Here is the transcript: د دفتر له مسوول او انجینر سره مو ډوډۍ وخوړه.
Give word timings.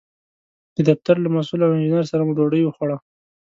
د 0.75 0.77
دفتر 0.89 1.15
له 1.23 1.29
مسوول 1.35 1.59
او 1.63 1.71
انجینر 1.75 2.05
سره 2.11 2.21
مو 2.25 2.33
ډوډۍ 2.37 2.61
وخوړه. 2.63 2.97